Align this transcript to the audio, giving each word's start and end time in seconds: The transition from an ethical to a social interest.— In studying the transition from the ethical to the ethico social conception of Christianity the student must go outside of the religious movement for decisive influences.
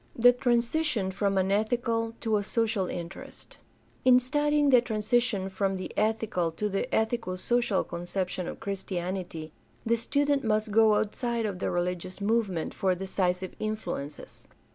The 0.15 0.33
transition 0.33 1.11
from 1.11 1.37
an 1.37 1.51
ethical 1.51 2.15
to 2.21 2.37
a 2.37 2.43
social 2.43 2.87
interest.— 2.87 3.59
In 4.03 4.19
studying 4.19 4.71
the 4.71 4.81
transition 4.81 5.47
from 5.47 5.75
the 5.75 5.91
ethical 5.95 6.49
to 6.53 6.67
the 6.69 6.87
ethico 6.91 7.37
social 7.37 7.83
conception 7.83 8.47
of 8.47 8.59
Christianity 8.59 9.51
the 9.85 9.95
student 9.95 10.43
must 10.43 10.71
go 10.71 10.95
outside 10.95 11.45
of 11.45 11.59
the 11.59 11.69
religious 11.69 12.19
movement 12.19 12.73
for 12.73 12.95
decisive 12.95 13.53
influences. 13.59 14.47